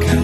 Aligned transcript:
가까 0.00 0.21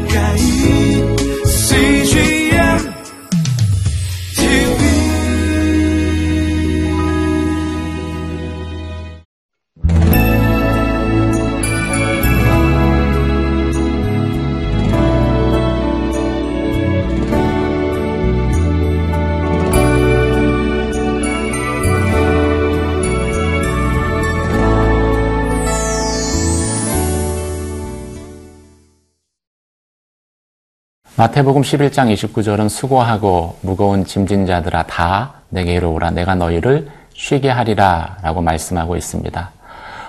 마태복음 31.19 31.63
11장 31.63 32.15
29절은 32.15 32.69
수고하고 32.69 33.59
무거운 33.63 34.05
짐진 34.05 34.47
자들아 34.47 34.85
다 34.85 35.33
내게로 35.49 35.93
오라 35.95 36.11
내가 36.13 36.37
너희를 36.37 36.87
쉬게 37.13 37.51
하리라 37.51 38.19
라고 38.23 38.41
말씀하고 38.41 38.95
있습니다. 38.95 39.51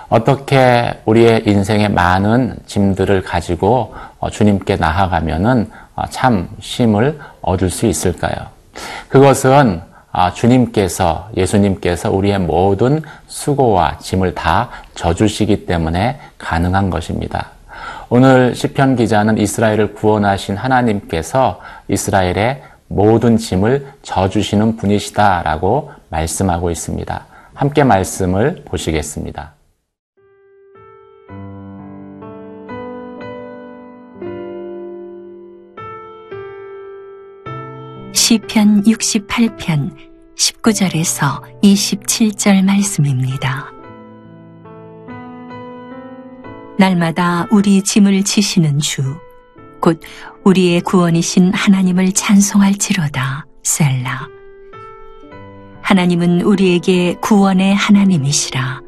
어떻게 0.08 1.00
우리의 1.06 1.42
인생의 1.46 1.88
많은 1.88 2.58
짐들을 2.64 3.22
가지고 3.22 3.92
어, 4.20 4.30
주님께 4.30 4.76
나아가면은 4.76 5.72
어, 5.96 6.04
참 6.10 6.48
쉼을 6.60 7.18
얻을 7.40 7.70
수 7.70 7.86
있을까요? 7.86 8.46
그것은 9.08 9.82
아, 10.12 10.32
주님께서 10.32 11.30
예수님께서 11.36 12.12
우리의 12.12 12.38
모든 12.38 13.02
수고와 13.26 13.98
짐을 13.98 14.36
다 14.36 14.70
져주시기 14.94 15.66
때문에 15.66 16.20
가능한 16.38 16.88
것입니다. 16.88 17.48
오늘 18.12 18.56
시편 18.56 18.96
기자는 18.96 19.38
이스라엘을 19.38 19.94
구원하신 19.94 20.56
하나님께서 20.56 21.60
이스라엘의 21.86 22.60
모든 22.88 23.36
짐을 23.36 23.86
져주시는 24.02 24.78
분이시다라고 24.78 25.92
말씀하고 26.08 26.72
있습니다. 26.72 27.26
함께 27.54 27.84
말씀을 27.84 28.64
보시겠습니다. 28.64 29.54
시편 38.12 38.82
68편 38.82 39.94
19절에서 40.36 41.42
27절 41.62 42.64
말씀입니다. 42.64 43.79
날마다 46.80 47.46
우리 47.50 47.82
짐을 47.82 48.24
지시는 48.24 48.78
주, 48.78 49.02
곧 49.82 50.00
우리의 50.44 50.80
구원이신 50.80 51.52
하나님을 51.52 52.12
찬송할지로다. 52.12 53.46
셀라. 53.62 54.26
하나님은 55.82 56.40
우리에게 56.40 57.16
구원의 57.20 57.74
하나님이시라. 57.74 58.80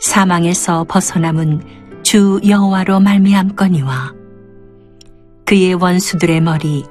사망에서 0.00 0.84
벗어남은 0.88 2.02
주 2.02 2.40
여호와로 2.44 2.98
말미암거니와 2.98 4.12
그의 5.46 5.74
원수들의 5.74 6.40
머리 6.40 6.82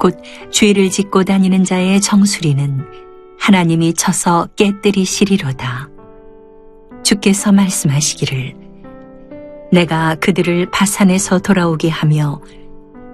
곧 0.00 0.22
죄를 0.52 0.88
짓고 0.88 1.24
다니는 1.24 1.64
자의 1.64 2.00
정수리는 2.00 2.86
하나님이 3.38 3.92
쳐서 3.92 4.48
깨뜨리시리로다. 4.56 5.90
주께서 7.02 7.52
말씀하시기를 7.52 8.63
내가 9.74 10.14
그들을 10.14 10.70
바산에서 10.70 11.40
돌아오게 11.40 11.88
하며 11.88 12.40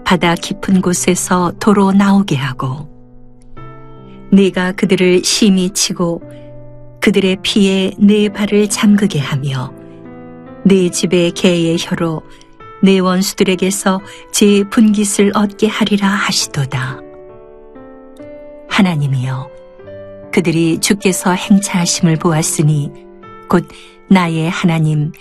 바다 0.04 0.34
깊은 0.34 0.82
곳에서 0.82 1.54
도로 1.58 1.90
나오게 1.90 2.36
하고 2.36 2.86
네가 4.30 4.72
그들을 4.72 5.24
심히 5.24 5.70
치고 5.70 6.20
그들의 7.00 7.38
피에 7.42 7.92
네 7.98 8.28
발을 8.28 8.68
잠그게 8.68 9.18
하며 9.18 9.72
네 10.62 10.90
집의 10.90 11.30
개의 11.30 11.78
혀로 11.80 12.20
네 12.82 12.98
원수들에게서 12.98 14.02
제 14.30 14.62
분깃을 14.64 15.32
얻게 15.34 15.66
하리라 15.66 16.08
하시도다. 16.08 17.00
하나님이여 18.68 19.48
그들이 20.30 20.78
주께서 20.78 21.32
행차하심을 21.32 22.16
보았으니 22.16 22.92
곧 23.48 23.66
나의 24.10 24.50
하나님 24.50 25.12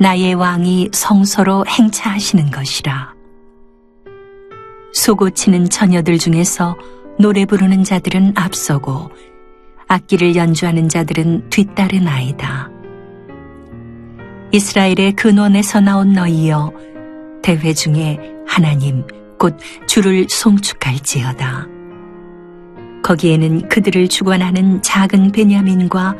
나의 0.00 0.34
왕이 0.34 0.90
성서로 0.92 1.64
행차하시는 1.66 2.50
것이라. 2.50 3.14
소고치는 4.92 5.68
처녀들 5.68 6.18
중에서 6.18 6.76
노래 7.18 7.44
부르는 7.44 7.82
자들은 7.82 8.34
앞서고 8.36 9.10
악기를 9.88 10.36
연주하는 10.36 10.88
자들은 10.88 11.50
뒤따르나이다. 11.50 12.70
이스라엘의 14.52 15.12
근원에서 15.16 15.80
나온 15.80 16.12
너희여 16.12 16.72
대회 17.42 17.72
중에 17.74 18.18
하나님 18.46 19.04
곧 19.36 19.58
주를 19.86 20.26
송축할지어다. 20.28 21.66
거기에는 23.02 23.68
그들을 23.68 24.08
주관하는 24.08 24.80
작은 24.82 25.32
베냐민과 25.32 26.14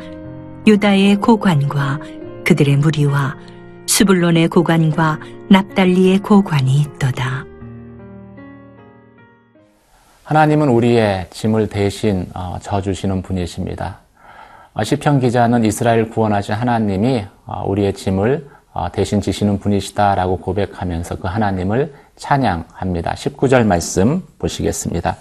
유다의 0.67 1.17
고관과 1.17 1.99
그들의 2.45 2.77
무리와 2.77 3.35
수불론의 3.89 4.49
고관과 4.49 5.19
납달리의 5.49 6.19
고관이 6.19 6.79
있도다. 6.81 7.43
하나님은 10.23 10.69
우리의 10.69 11.27
짐을 11.31 11.69
대신 11.69 12.27
어, 12.35 12.59
져주시는 12.61 13.23
분이십니다. 13.23 13.97
어, 14.75 14.83
시편 14.83 15.19
기자는 15.19 15.65
이스라엘 15.65 16.07
구원하신 16.11 16.53
하나님이 16.53 17.25
어, 17.47 17.63
우리의 17.65 17.93
짐을 17.93 18.47
대신 18.93 19.19
지시는 19.19 19.59
분이시다라고 19.59 20.37
고백하면서 20.37 21.15
그 21.15 21.27
하나님을 21.27 21.93
찬양합니다. 22.15 23.15
19절 23.15 23.65
말씀 23.65 24.23
보시겠습니다. 24.37 25.17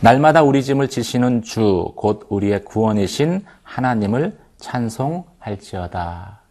날마다 0.00 0.42
우리 0.42 0.62
짐을 0.62 0.88
지시는 0.88 1.42
주, 1.42 1.92
곧 1.96 2.26
우리의 2.30 2.64
구원이신 2.64 3.44
하나님을 3.64 4.38
찬송할지어다. 4.58 6.43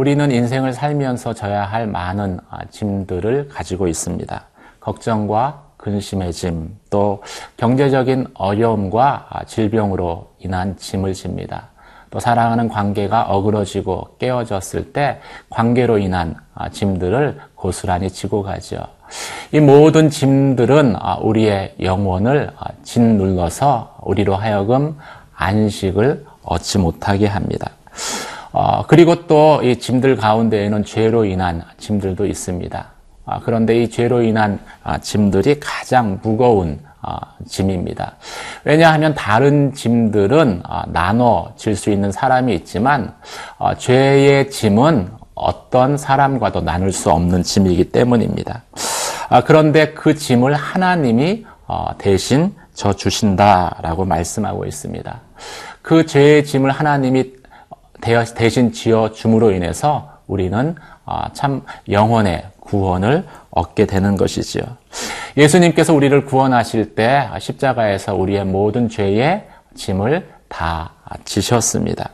우리는 0.00 0.30
인생을 0.30 0.72
살면서 0.72 1.34
져야 1.34 1.62
할 1.66 1.86
많은 1.86 2.40
짐들을 2.70 3.50
가지고 3.50 3.86
있습니다. 3.86 4.46
걱정과 4.80 5.62
근심의 5.76 6.32
짐, 6.32 6.74
또 6.88 7.22
경제적인 7.58 8.28
어려움과 8.32 9.28
질병으로 9.46 10.30
인한 10.38 10.74
짐을 10.78 11.12
집니다. 11.12 11.68
또 12.08 12.18
사랑하는 12.18 12.70
관계가 12.70 13.24
어그러지고 13.24 14.16
깨어졌을 14.18 14.94
때 14.94 15.20
관계로 15.50 15.98
인한 15.98 16.34
짐들을 16.72 17.38
고스란히 17.54 18.08
지고 18.08 18.42
가죠. 18.42 18.78
이 19.52 19.60
모든 19.60 20.08
짐들은 20.08 20.96
우리의 21.20 21.74
영혼을 21.82 22.50
짓눌러서 22.84 23.98
우리로 24.00 24.34
하여금 24.34 24.96
안식을 25.34 26.24
얻지 26.42 26.78
못하게 26.78 27.26
합니다. 27.26 27.72
어, 28.52 28.84
그리고 28.86 29.26
또 29.26 29.60
이 29.62 29.76
짐들 29.76 30.16
가운데에는 30.16 30.84
죄로 30.84 31.24
인한 31.24 31.62
짐들도 31.78 32.26
있습니다. 32.26 32.86
아, 33.26 33.40
그런데 33.44 33.82
이 33.82 33.90
죄로 33.90 34.22
인한 34.22 34.58
아, 34.82 34.98
짐들이 34.98 35.60
가장 35.60 36.18
무거운 36.22 36.80
아, 37.02 37.18
짐입니다. 37.46 38.16
왜냐하면 38.64 39.14
다른 39.14 39.72
짐들은 39.72 40.62
아, 40.64 40.84
나눠질 40.88 41.76
수 41.76 41.90
있는 41.90 42.10
사람이 42.12 42.54
있지만 42.56 43.14
아, 43.58 43.74
죄의 43.74 44.50
짐은 44.50 45.10
어떤 45.34 45.96
사람과도 45.96 46.62
나눌 46.62 46.92
수 46.92 47.10
없는 47.10 47.42
짐이기 47.42 47.90
때문입니다. 47.90 48.62
아, 49.28 49.42
그런데 49.42 49.92
그 49.92 50.14
짐을 50.14 50.54
하나님이 50.54 51.46
어, 51.66 51.90
대신 51.98 52.54
져 52.74 52.92
주신다라고 52.94 54.04
말씀하고 54.04 54.64
있습니다. 54.64 55.20
그 55.82 56.04
죄의 56.04 56.44
짐을 56.44 56.70
하나님이 56.70 57.39
대신 58.00 58.72
지어 58.72 59.12
줌으로 59.12 59.52
인해서 59.52 60.10
우리는 60.26 60.74
아, 61.04 61.32
참 61.32 61.62
영혼의 61.88 62.44
구원을 62.60 63.26
얻게 63.50 63.86
되는 63.86 64.16
것이지요. 64.16 64.62
예수님께서 65.36 65.92
우리를 65.92 66.24
구원하실 66.24 66.94
때 66.94 67.28
십자가에서 67.38 68.14
우리의 68.14 68.44
모든 68.44 68.88
죄의 68.88 69.46
짐을 69.74 70.28
다 70.48 70.94
지셨습니다. 71.24 72.10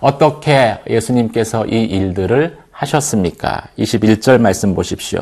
어떻게 0.00 0.78
예수님께서 0.88 1.66
이 1.66 1.84
일들을 1.84 2.58
하셨습니까? 2.70 3.68
21절 3.78 4.40
말씀 4.40 4.74
보십시오. 4.74 5.20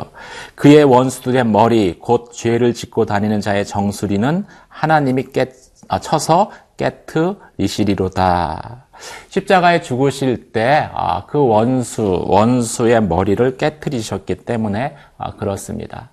그의 0.54 0.84
원수들의 0.84 1.44
머리, 1.44 1.98
곧 1.98 2.30
죄를 2.32 2.72
짓고 2.72 3.04
다니는 3.04 3.40
자의 3.40 3.66
정수리는 3.66 4.46
하나님이 4.68 5.24
깨, 5.32 5.50
아, 5.88 5.98
쳐서 5.98 6.52
깨트리시리로다. 6.76 8.86
십자가에 9.28 9.80
죽으실 9.82 10.52
때 10.52 10.88
그 11.28 11.46
원수, 11.46 12.24
원수의 12.26 13.02
머리를 13.02 13.56
깨뜨리셨기 13.56 14.36
때문에 14.36 14.96
아, 15.18 15.32
그렇습니다. 15.32 16.08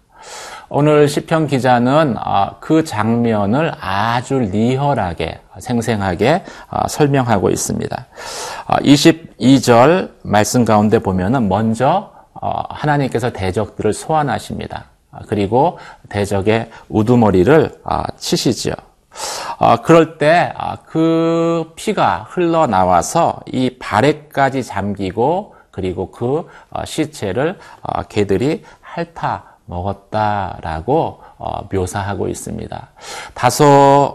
오늘 0.70 1.08
시편 1.08 1.48
기자는 1.48 2.16
아, 2.18 2.56
그 2.60 2.84
장면을 2.84 3.72
아주 3.80 4.40
리얼하게 4.40 5.40
생생하게 5.60 6.44
아, 6.70 6.88
설명하고 6.88 7.50
있습니다. 7.50 8.06
22절 8.68 10.12
말씀 10.24 10.66
가운데 10.66 11.00
보면은 11.00 11.48
먼저 11.48 12.12
어, 12.34 12.64
하나님께서 12.70 13.32
대적들을 13.32 13.94
소환하십니다. 13.94 14.86
그리고 15.30 15.80
대적의 16.10 16.70
우두머리를 16.90 17.72
치시지요. 18.18 18.74
그럴 19.84 20.18
때 20.18 20.54
그 20.88 21.74
피가 21.76 22.28
흘러나와서 22.30 23.40
이 23.48 23.78
발에까지 23.80 24.64
잠기고 24.64 25.56
그리고 25.72 26.10
그 26.12 26.48
어, 26.70 26.86
시체를 26.86 27.60
개들이 28.08 28.64
핥아 28.82 29.44
먹었다라고 29.66 31.20
어, 31.38 31.68
묘사하고 31.72 32.30
있습니다. 32.30 32.88
다소 33.34 33.66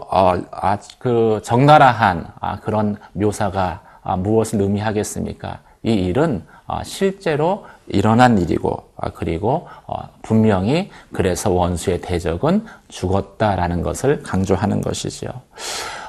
어, 0.09 0.33
아, 0.51 0.77
그 0.97 1.39
적나라한 1.43 2.27
아, 2.39 2.59
그런 2.61 2.97
묘사가 3.13 3.81
아, 4.01 4.15
무엇을 4.15 4.59
의미하겠습니까? 4.61 5.59
이 5.83 5.93
일은 5.93 6.45
어, 6.60 6.60
실제로 6.83 7.65
일어난 7.87 8.37
일이고 8.37 8.91
아, 8.95 9.09
그리고 9.09 9.67
어, 9.87 10.09
분명히 10.21 10.89
그래서 11.11 11.49
원수의 11.51 12.01
대적은 12.01 12.65
죽었다라는 12.87 13.81
것을 13.81 14.21
강조하는 14.23 14.81
것이지요. 14.81 15.29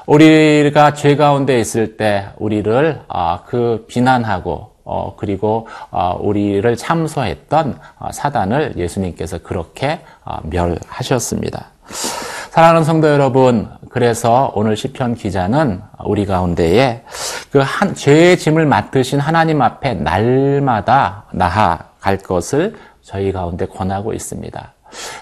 우리가 0.05 0.93
죄 0.93 1.15
가운데 1.15 1.59
있을 1.59 1.97
때 1.97 2.27
우리를 2.37 3.01
아, 3.07 3.43
그 3.45 3.85
비난하고 3.87 4.71
어, 4.85 5.15
그리고 5.17 5.67
어, 5.91 6.17
우리를 6.19 6.75
참소했던 6.75 7.79
어, 7.99 8.11
사단을 8.11 8.73
예수님께서 8.77 9.39
그렇게 9.39 10.01
어, 10.25 10.39
멸하셨습니다. 10.43 11.72
사랑하는 12.53 12.83
성도 12.83 13.07
여러분, 13.07 13.67
그래서 13.89 14.51
오늘 14.53 14.77
시편 14.77 15.15
기자는 15.15 15.81
우리 16.05 16.27
가운데에 16.27 17.01
그 17.51 17.57
한, 17.57 17.95
죄의 17.95 18.37
짐을 18.37 18.67
맡으신 18.67 19.19
하나님 19.19 19.63
앞에 19.63 19.95
날마다 19.95 21.25
나아갈 21.33 22.19
것을 22.19 22.75
저희 23.01 23.31
가운데 23.31 23.65
권하고 23.65 24.13
있습니다. 24.13 24.71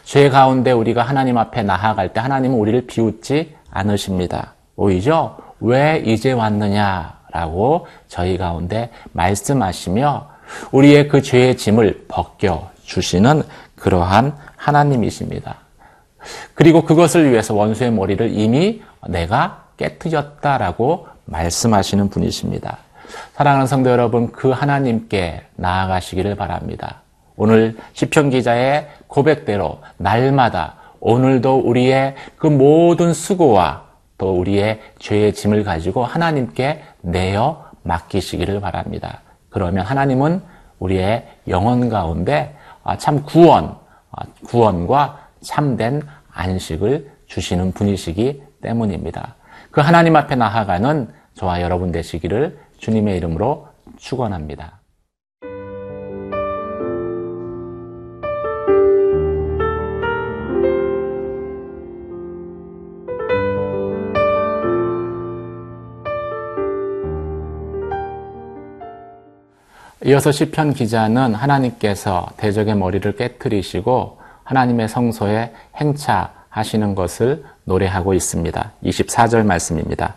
죄 0.03 0.29
가운데 0.29 0.73
우리가 0.73 1.03
하나님 1.03 1.37
앞에 1.37 1.63
나아갈 1.63 2.11
때 2.11 2.19
하나님은 2.19 2.57
우리를 2.57 2.85
비웃지 2.85 3.55
않으십니다. 3.71 4.55
오히려 4.75 5.37
왜 5.61 6.03
이제 6.05 6.33
왔느냐 6.33 7.17
라고 7.31 7.87
저희 8.09 8.37
가운데 8.37 8.91
말씀하시며 9.13 10.27
우리의 10.73 11.07
그 11.07 11.21
죄의 11.21 11.55
짐을 11.55 12.07
벗겨 12.09 12.71
주시는 12.83 13.43
그러한 13.77 14.35
하나님이십니다. 14.57 15.60
그리고 16.53 16.83
그것을 16.83 17.31
위해서 17.31 17.53
원수의 17.53 17.91
머리를 17.91 18.31
이미 18.37 18.81
내가 19.07 19.65
깨뜨렸다라고 19.77 21.07
말씀하시는 21.25 22.09
분이십니다. 22.09 22.77
사랑하는 23.33 23.67
성도 23.67 23.89
여러분, 23.89 24.31
그 24.31 24.49
하나님께 24.49 25.43
나아가시기를 25.55 26.35
바랍니다. 26.35 27.01
오늘 27.35 27.75
시편 27.93 28.29
기자의 28.29 28.87
고백대로 29.07 29.79
날마다 29.97 30.75
오늘도 30.99 31.59
우리의 31.59 32.15
그 32.37 32.47
모든 32.47 33.13
수고와 33.13 33.85
또 34.17 34.37
우리의 34.37 34.79
죄의 34.99 35.33
짐을 35.33 35.63
가지고 35.63 36.05
하나님께 36.05 36.83
내어 37.01 37.65
맡기시기를 37.83 38.61
바랍니다. 38.61 39.21
그러면 39.49 39.83
하나님은 39.83 40.43
우리의 40.77 41.27
영혼 41.47 41.89
가운데 41.89 42.55
아, 42.83 42.97
참 42.97 43.23
구원, 43.23 43.75
아, 44.11 44.23
구원과 44.45 45.20
참된 45.41 46.01
안식을 46.31 47.11
주시는 47.25 47.73
분이시기 47.73 48.41
때문입니다. 48.61 49.35
그 49.71 49.81
하나님 49.81 50.15
앞에 50.15 50.35
나아가는 50.35 51.07
저와 51.33 51.61
여러분 51.61 51.91
되시기를 51.91 52.59
주님의 52.77 53.17
이름으로 53.17 53.67
축원합니다. 53.97 54.81
이어서 70.03 70.31
시편 70.31 70.73
기자는 70.73 71.35
하나님께서 71.35 72.27
대적의 72.37 72.75
머리를 72.75 73.15
깨뜨리시고 73.15 74.20
하나님의 74.51 74.89
성소에 74.89 75.53
행차하시는 75.77 76.93
것을 76.93 77.45
노래하고 77.63 78.13
있습니다. 78.13 78.71
24절 78.83 79.45
말씀입니다. 79.45 80.15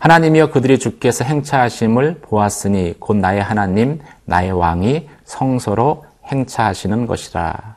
하나님이여 0.00 0.50
그들이 0.50 0.78
주께서 0.80 1.24
행차하심을 1.24 2.20
보았으니 2.20 2.94
곧 2.98 3.18
나의 3.18 3.40
하나님 3.40 4.00
나의 4.24 4.50
왕이 4.50 5.08
성소로 5.24 6.04
행차하시는 6.26 7.06
것이라. 7.06 7.76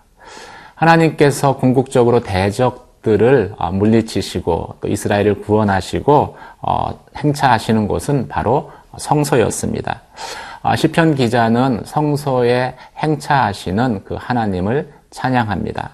하나님께서 0.74 1.58
궁극적으로 1.58 2.22
대적들을 2.22 3.54
어, 3.58 3.72
물리치시고 3.72 4.78
또 4.82 4.88
이스라엘을 4.88 5.42
구원하시고 5.42 6.38
어, 6.62 7.00
행차하시는 7.18 7.88
곳은 7.88 8.30
바로 8.30 8.72
성소였습니다. 8.98 10.02
아, 10.64 10.76
시편 10.76 11.16
기자는 11.16 11.82
성소에 11.86 12.76
행차하시는 12.98 14.06
그 14.06 14.16
하나님을 14.18 14.92
찬양합니다. 15.14 15.92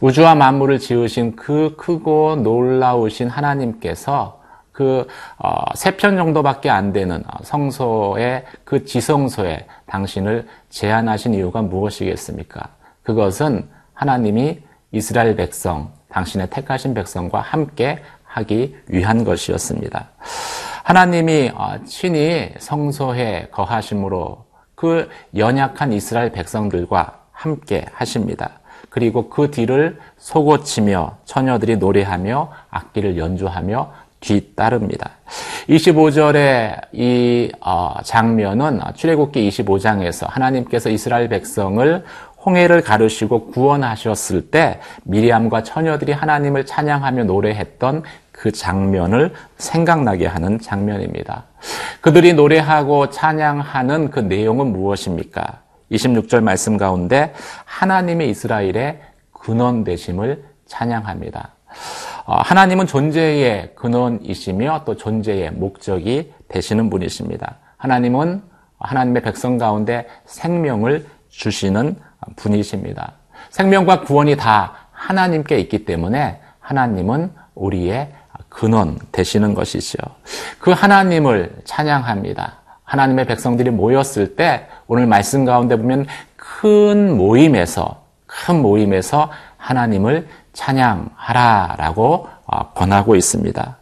우주와 0.00 0.34
만물을 0.34 0.78
지으신 0.78 1.36
그 1.36 1.74
크고 1.76 2.36
놀라우신 2.36 3.28
하나님께서 3.28 4.40
그 4.72 5.06
세편 5.74 6.16
정도밖에 6.16 6.70
안 6.70 6.92
되는 6.92 7.22
성소의 7.42 8.44
그 8.64 8.84
지성소에 8.84 9.66
당신을 9.86 10.48
제안하신 10.70 11.34
이유가 11.34 11.60
무엇이겠습니까? 11.60 12.68
그것은 13.02 13.68
하나님이 13.92 14.60
이스라엘 14.92 15.36
백성, 15.36 15.92
당신의 16.08 16.50
택하신 16.50 16.94
백성과 16.94 17.40
함께 17.40 17.98
하기 18.24 18.76
위한 18.88 19.24
것이었습니다. 19.24 20.08
하나님이 20.84 21.52
어, 21.54 21.76
친히 21.84 22.52
성소에 22.58 23.48
거하심으로 23.52 24.44
그 24.74 25.08
연약한 25.36 25.92
이스라엘 25.92 26.32
백성들과 26.32 27.21
함께 27.42 27.84
하십니다. 27.92 28.60
그리고 28.88 29.28
그 29.28 29.50
뒤를 29.50 29.98
소고치며 30.18 31.18
처녀들이 31.24 31.76
노래하며 31.76 32.50
악기를 32.70 33.18
연주하며 33.18 33.92
뒤따릅니다. 34.20 35.10
25절의 35.68 36.80
이 36.92 37.50
어, 37.60 37.94
장면은 38.04 38.80
출애굽기 38.94 39.48
25장에서 39.48 40.28
하나님께서 40.28 40.88
이스라엘 40.88 41.28
백성을 41.28 42.04
홍해를 42.44 42.82
가르시고 42.82 43.46
구원하셨을 43.50 44.50
때 44.50 44.80
미리암과 45.04 45.64
처녀들이 45.64 46.12
하나님을 46.12 46.66
찬양하며 46.66 47.24
노래했던 47.24 48.04
그 48.30 48.52
장면을 48.52 49.32
생각나게 49.58 50.26
하는 50.26 50.60
장면입니다. 50.60 51.44
그들이 52.00 52.34
노래하고 52.34 53.10
찬양하는 53.10 54.10
그 54.10 54.20
내용은 54.20 54.72
무엇입니까? 54.72 55.62
26절 55.92 56.42
말씀 56.42 56.76
가운데 56.76 57.32
하나님의 57.64 58.30
이스라엘의 58.30 59.00
근원 59.32 59.84
되심을 59.84 60.44
찬양합니다. 60.66 61.50
어, 62.26 62.36
하나님은 62.36 62.86
존재의 62.86 63.74
근원이시며 63.74 64.82
또 64.84 64.96
존재의 64.96 65.52
목적이 65.52 66.32
되시는 66.48 66.90
분이십니다. 66.90 67.56
하나님은 67.76 68.42
하나님의 68.78 69.22
백성 69.22 69.58
가운데 69.58 70.06
생명을 70.26 71.06
주시는 71.30 71.96
분이십니다. 72.36 73.14
생명과 73.50 74.02
구원이 74.02 74.36
다 74.36 74.74
하나님께 74.92 75.58
있기 75.60 75.84
때문에 75.84 76.40
하나님은 76.60 77.32
우리의 77.54 78.12
근원 78.48 78.98
되시는 79.10 79.54
것이죠. 79.54 79.98
그 80.58 80.70
하나님을 80.70 81.62
찬양합니다. 81.64 82.61
하나님의 82.92 83.24
백성들이 83.24 83.70
모였을 83.70 84.36
때 84.36 84.68
오늘 84.86 85.06
말씀 85.06 85.46
가운데 85.46 85.76
보면 85.76 86.06
큰 86.36 87.16
모임에서 87.16 88.04
큰 88.26 88.60
모임에서 88.60 89.30
하나님을 89.56 90.28
찬양하라라고 90.52 92.28
어, 92.44 92.72
권하고 92.74 93.16
있습니다. 93.16 93.78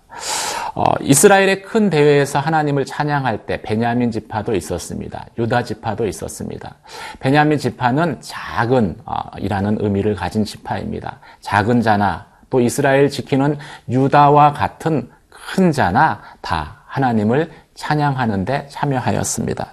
어, 0.76 0.85
이스라엘의 1.00 1.62
큰 1.62 1.90
대회에서 1.90 2.38
하나님을 2.38 2.85
찬양할 2.85 3.47
때 3.47 3.61
베냐민 3.62 4.12
지파도 4.12 4.55
있었습니다. 4.55 5.26
유다 5.37 5.64
지파도 5.64 6.07
있었습니다. 6.07 6.76
베냐민 7.19 7.59
지파는 7.59 8.19
작은 8.21 8.99
어, 9.07 9.17
이라는 9.38 9.79
의미를 9.81 10.14
가진 10.14 10.45
지파입니다. 10.45 11.19
작은 11.40 11.83
자나 11.83 12.26
또 12.49 12.61
이스라엘 12.61 13.11
지키는 13.11 13.59
유다와 13.88 14.52
같은 14.52 15.11
큰 15.29 15.73
자나 15.73 16.21
다 16.40 16.83
하나님을 16.87 17.50
찬양하는데 17.81 18.67
참여하였습니다. 18.69 19.69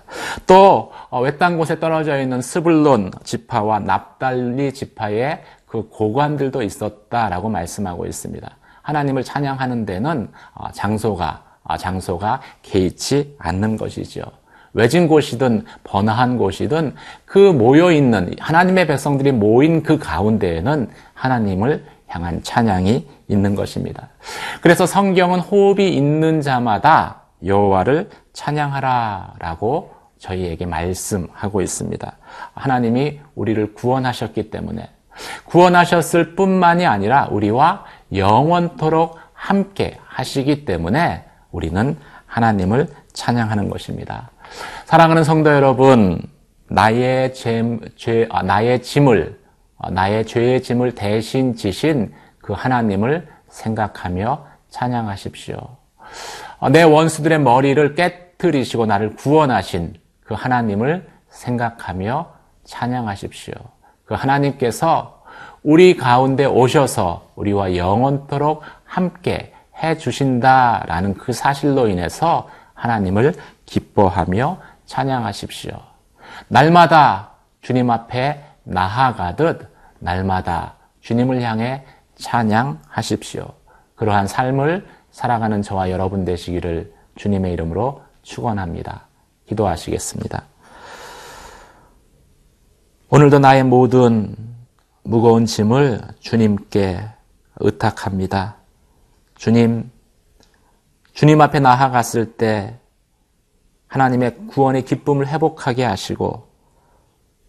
또 0.48 0.94
어, 1.10 1.20
외딴 1.20 1.58
곳에 1.58 1.78
떨어져 1.78 2.22
있는 2.22 2.42
스불론 2.42 3.12
지파와 3.26 3.80
납달리 3.80 4.74
지파의 4.74 5.44
그 5.66 5.90
고관들도 5.90 6.62
있었다라고 6.62 7.50
말씀하고 7.50 8.06
있습니다. 8.06 8.50
하나님을 8.82 9.26
찬양하는 9.26 9.86
데는 9.86 10.32
어, 10.54 10.72
장소가 10.72 11.44
어, 11.64 11.76
장소가 11.76 12.40
개의치 12.62 13.36
않는 13.40 13.76
것이죠. 13.76 14.22
외진 14.72 15.10
곳이든 15.10 15.66
번화한 15.84 16.38
곳이든 16.38 16.96
그 17.26 17.38
모여 17.38 17.92
있는 17.92 18.34
하나님의 18.40 18.88
백성들이 18.88 19.34
모인 19.34 19.84
그 19.84 19.98
가운데에는 19.98 20.90
하나님을 21.14 21.84
향한 22.08 22.42
찬양이 22.42 23.06
있는 23.28 23.56
것입니다. 23.56 24.08
그래서 24.62 24.86
성경은 24.86 25.42
호흡이 25.42 25.94
있는 25.94 26.40
자마다 26.40 27.27
여호와를 27.46 28.10
찬양하라라고 28.34 29.96
저희에게 30.20 30.66
말씀하고 30.66 31.62
있습니다. 31.62 32.18
하나님이 32.54 33.20
우리를 33.36 33.74
구원하셨기 33.74 34.50
때문에 34.50 34.90
구원하셨을 35.46 36.36
뿐만이 36.36 36.86
아니라 36.86 37.28
우리와 37.32 37.86
영원토록 38.14 39.18
함께 39.34 39.98
하시기 40.06 40.66
때문에 40.66 41.24
우리는 41.52 41.98
하나님을 42.26 42.88
찬양하는 43.14 43.70
것입니다. 43.70 44.32
사랑하는 44.86 45.24
성도 45.24 45.52
여러분, 45.52 46.22
나의 46.70 47.34
죄, 47.34 47.64
죄 47.96 48.28
아, 48.30 48.44
나의 48.44 48.82
짐을 48.82 49.40
아, 49.80 49.90
나의 49.92 50.26
죄의 50.26 50.64
짐을 50.64 50.96
대신 50.96 51.56
지신 51.56 52.14
그 52.40 52.54
하나님을 52.54 53.28
생각하며 53.50 54.46
찬양하십시오. 54.70 55.58
아, 56.60 56.70
내 56.70 56.84
원수들의 56.84 57.40
머리를 57.40 57.96
깨뜨리시고 57.96 58.86
나를 58.86 59.16
구원하신 59.16 59.96
그 60.24 60.34
하나님을 60.34 61.08
생각하며 61.30 62.34
찬양하십시오. 62.64 63.54
그 64.06 64.16
하나님께서 64.16 65.24
우리 65.62 65.98
가운데 65.98 66.46
오셔서 66.46 67.30
우리와 67.36 67.76
영원토록 67.76 68.64
함께 68.86 69.54
해 69.82 69.98
주신다라는 69.98 71.16
그 71.16 71.34
사실로 71.34 71.88
인해서 71.88 72.50
하나님을 72.74 73.36
기뻐하며 73.66 74.58
찬양하십시오. 74.86 75.74
날마다 76.48 77.32
주님 77.62 77.92
앞에 77.92 78.44
나아가듯 78.64 79.70
날마다 80.00 80.76
주님을 81.02 81.42
향해 81.42 81.84
찬양하십시오. 82.18 83.46
그러한 83.96 84.28
삶을 84.28 84.88
살아가는 85.18 85.64
저와 85.64 85.90
여러분 85.90 86.26
되시기를 86.26 86.94
주님의 87.16 87.52
이름으로 87.54 88.04
축원합니다. 88.22 89.08
기도하시겠습니다. 89.48 90.44
오늘도 93.10 93.40
나의 93.40 93.64
모든 93.64 94.36
무거운 95.02 95.48
짐을 95.48 96.02
주님께 96.20 97.04
의탁합니다. 97.56 98.58
주님, 99.34 99.90
주님 101.14 101.42
앞에 101.42 101.62
나아갔을 101.62 102.34
때 102.34 102.78
하나님의 103.88 104.38
구원의 104.50 104.86
기쁨을 104.86 105.28
회복하게 105.30 105.84
하시고 105.84 106.48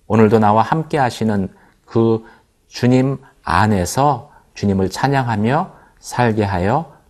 오늘도 0.06 0.38
나와 0.38 0.62
함께 0.62 0.96
하시는 0.96 1.54
그 1.84 2.24
주님 2.66 3.18
안에서 3.42 4.32
주님을 4.54 4.88
찬양하며 4.88 5.70
살게 5.98 6.44
하여 6.44 6.97